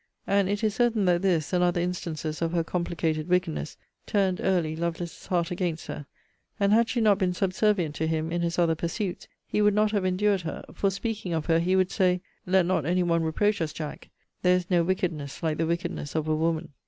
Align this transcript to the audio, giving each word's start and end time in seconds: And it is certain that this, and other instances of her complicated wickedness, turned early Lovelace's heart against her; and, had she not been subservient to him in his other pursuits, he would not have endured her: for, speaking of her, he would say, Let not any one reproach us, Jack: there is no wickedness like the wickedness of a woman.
And 0.25 0.49
it 0.49 0.63
is 0.63 0.73
certain 0.73 1.05
that 1.05 1.21
this, 1.21 1.53
and 1.53 1.63
other 1.63 1.79
instances 1.79 2.41
of 2.41 2.53
her 2.53 2.63
complicated 2.63 3.27
wickedness, 3.29 3.77
turned 4.07 4.41
early 4.41 4.75
Lovelace's 4.75 5.27
heart 5.27 5.51
against 5.51 5.85
her; 5.85 6.07
and, 6.59 6.73
had 6.73 6.89
she 6.89 6.99
not 6.99 7.19
been 7.19 7.35
subservient 7.35 7.93
to 7.97 8.07
him 8.07 8.31
in 8.31 8.41
his 8.41 8.57
other 8.57 8.73
pursuits, 8.73 9.27
he 9.45 9.61
would 9.61 9.75
not 9.75 9.91
have 9.91 10.03
endured 10.03 10.41
her: 10.41 10.63
for, 10.73 10.89
speaking 10.89 11.33
of 11.33 11.45
her, 11.45 11.59
he 11.59 11.75
would 11.75 11.91
say, 11.91 12.19
Let 12.47 12.65
not 12.65 12.87
any 12.87 13.03
one 13.03 13.21
reproach 13.21 13.61
us, 13.61 13.73
Jack: 13.73 14.09
there 14.41 14.55
is 14.57 14.71
no 14.71 14.83
wickedness 14.83 15.43
like 15.43 15.59
the 15.59 15.67
wickedness 15.67 16.15
of 16.15 16.27
a 16.27 16.35
woman. 16.35 16.69